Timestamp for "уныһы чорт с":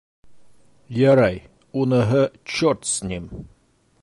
1.83-3.01